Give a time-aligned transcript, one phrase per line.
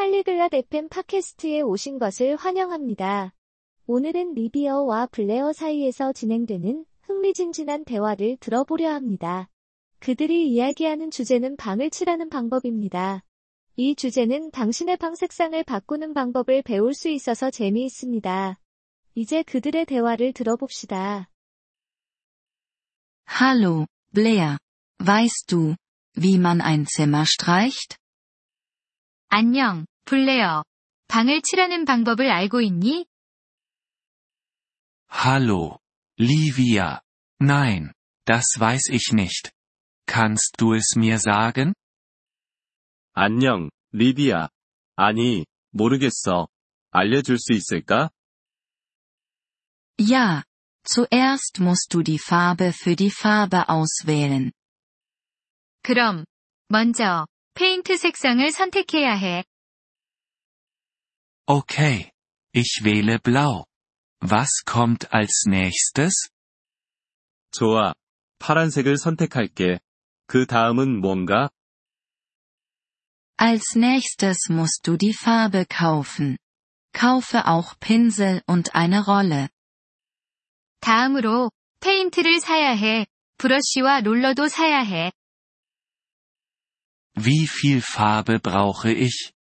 [0.00, 3.34] 팔리글랏 FM 팟캐스트에 오신 것을 환영합니다.
[3.86, 9.50] 오늘은 리비어와 블레어 사이에서 진행되는 흥미진진한 대화를 들어보려 합니다.
[9.98, 13.24] 그들이 이야기하는 주제는 방을 칠하는 방법입니다.
[13.76, 18.58] 이 주제는 당신의 방 색상을 바꾸는 방법을 배울 수 있어서 재미있습니다.
[19.16, 21.28] 이제 그들의 대화를 들어봅시다.
[23.38, 24.56] Hallo, Blair.
[24.98, 25.74] Weißt du,
[26.16, 28.00] wie man ein Zimmer streicht?
[29.32, 30.64] 안녕, 블레어.
[31.08, 33.06] 방을 칠하는 방법을 알고 있니?
[35.12, 35.78] Hallo,
[36.18, 37.00] Livia.
[37.40, 37.92] Nein,
[38.24, 39.50] das weiß ich nicht.
[40.06, 41.74] Kannst du es mir sagen?
[43.12, 44.48] 안녕, 리비야.
[44.96, 46.48] 아니, 모르겠어.
[46.90, 48.10] 알려줄 수 있을까?
[49.98, 50.44] Ja.
[50.82, 54.50] Zuerst musst du die Farbe für die Farbe auswählen.
[55.82, 56.24] 그럼,
[56.68, 59.44] 먼저, 페인트 색상을 선택해야 해.
[61.49, 62.11] Okay.
[62.53, 63.65] Ich wähle blau.
[64.21, 66.29] Was kommt als nächstes?
[67.51, 67.93] 좋아.
[68.39, 69.79] 파란색을 선택할게.
[70.27, 71.49] 그 다음은 뭔가?
[73.37, 76.37] Als nächstes musst du die Farbe kaufen.
[76.93, 79.49] Kaufe auch Pinsel und eine Rolle.
[80.79, 83.05] 다음으로, 페인트를 사야 해.
[83.37, 85.11] 브러쉬와 롤러도 사야 해.
[87.17, 89.33] Wie viel Farbe brauche ich?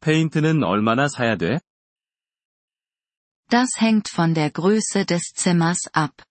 [0.00, 1.60] 페인트는 얼마나 사야 돼?
[3.48, 6.24] Das hängt von der Größe des Zimmers ab.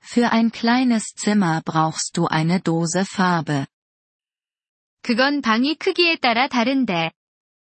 [0.00, 3.66] Für ein kleines Zimmer brauchst du eine Dose Farbe.
[5.02, 7.12] 그건 방이 크기에 따라 다른데.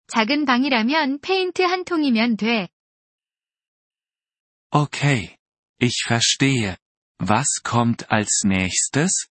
[0.07, 2.69] 작은 방이라면 페인트 한 통이면 돼.
[4.69, 5.35] Okay.
[5.81, 6.77] Ich verstehe.
[7.19, 9.27] Was kommt als nächstes?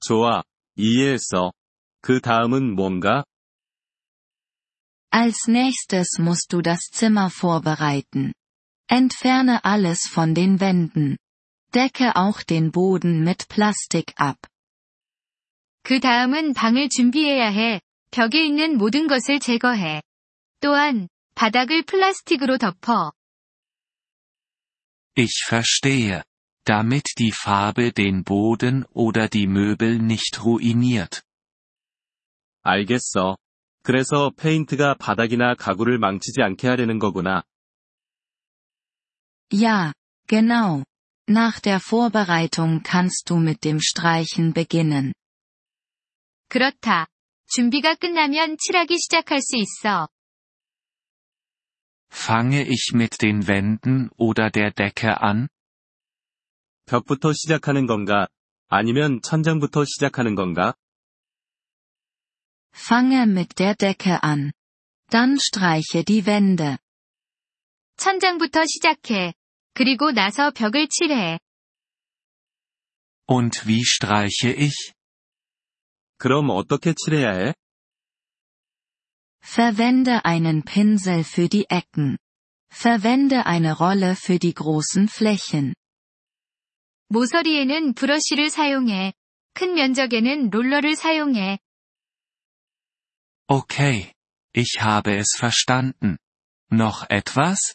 [0.00, 0.42] 좋아.
[0.76, 1.52] 이해했어.
[2.00, 3.24] 그 다음은 뭔가?
[5.14, 8.32] Als nächstes musst du das Zimmer vorbereiten.
[8.88, 11.16] Entferne alles von den Wänden.
[11.74, 14.38] Decke auch den Boden mit Plastik ab.
[15.82, 17.80] 그 다음은 방을 준비해야 해.
[18.10, 20.02] 벽에 있는 모든 것을 제거해.
[20.60, 23.12] 또한, 바닥을 플라스틱으로 덮어.
[25.16, 26.22] Ich verstehe.
[26.64, 31.22] Damit die Farbe den Boden oder die Möbel nicht ruiniert.
[32.62, 33.36] 알겠어.
[33.85, 37.43] 그래서 페인트가 바닥이나 가구를 망치지 않게 하려는 거구나.
[39.53, 39.93] Ja,
[40.27, 40.83] genau.
[41.29, 45.13] Nach der Vorbereitung kannst du mit dem Streichen beginnen.
[46.49, 47.05] 그렇다.
[47.45, 50.07] 준비가 끝나면 칠하기 시작할 수 있어.
[52.11, 55.47] Fange ich mit den Wänden oder der Decke an?
[56.87, 58.27] 벽부터 시작하는 건가?
[58.67, 60.73] 아니면 천장부터 시작하는 건가?
[62.74, 64.52] Fange mit der Decke an.
[65.10, 66.78] Dann streiche die Wände.
[67.96, 69.34] 천장부터 시작해.
[69.74, 71.38] 그리고 나서 벽을 칠해.
[73.26, 74.92] Und wie streiche ich?
[76.18, 77.54] 그럼 어떻게 칠해야 해?
[79.42, 82.18] Verwende einen Pinsel für die Ecken.
[82.72, 85.74] Verwende eine Rolle für die großen Flächen.
[87.08, 89.12] 모서리에는 브러쉬를 사용해.
[89.54, 91.58] 큰 면적에는 롤러를 사용해.
[93.48, 94.12] Okay.
[94.52, 96.18] Ich habe es verstanden.
[96.70, 97.74] Noch etwas?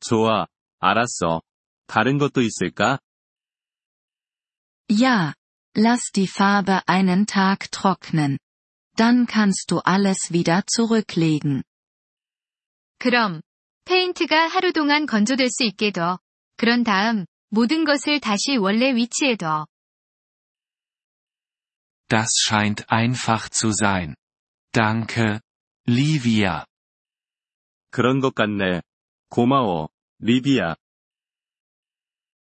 [0.00, 0.46] 좋아.
[0.80, 1.42] 알았어.
[1.86, 2.98] 다른 것도 있을까?
[4.90, 5.34] Ja.
[5.76, 8.38] Lass die Farbe einen Tag trocknen.
[8.96, 11.64] Dann kannst du alles wieder zurücklegen.
[13.00, 13.42] 그럼,
[13.84, 16.20] 페인트가 하루 동안 건조될 수 있게 둬.
[16.56, 19.66] 그런 다음, 모든 것을 다시 원래 위치에 둬.
[22.08, 24.14] Das scheint einfach zu sein.
[24.72, 25.40] Danke,
[25.86, 26.64] Livia.
[27.90, 28.82] 그런 것 같네.
[29.30, 29.88] 고마워,
[30.20, 30.76] 리비야.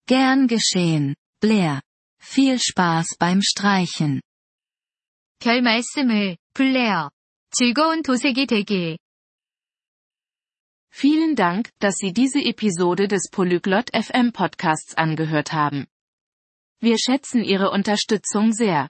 [0.08, 1.82] Gern geschehen, Blair.
[2.20, 4.22] Viel Spaß beim Streichen.
[5.40, 7.12] 별 말씀을, 블레어.
[7.52, 8.98] 즐거운 도색이 되길.
[10.92, 15.86] Vielen Dank, dass Sie diese Episode des Polyglot FM Podcasts angehört haben.
[16.80, 18.90] Wir schätzen Ihre Unterstützung sehr.